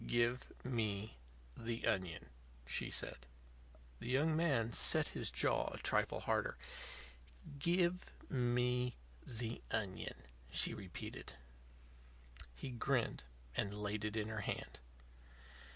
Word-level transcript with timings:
"Give 0.07 0.51
me 0.63 1.15
the 1.55 1.85
onion," 1.85 2.31
she 2.65 2.89
said. 2.89 3.27
The 3.99 4.09
young 4.09 4.35
man 4.35 4.73
set 4.73 5.09
his 5.09 5.29
jaw 5.29 5.71
a 5.71 5.77
trifle 5.77 6.21
harder. 6.21 6.57
"Give 7.59 8.11
me 8.27 8.95
the 9.27 9.61
onion," 9.69 10.15
she 10.51 10.73
repeated. 10.73 11.33
He 12.55 12.71
grinned, 12.71 13.21
and 13.55 13.75
laid 13.75 14.03
it 14.03 14.15
in 14.15 14.29
her 14.29 14.41
hand. 14.41 14.79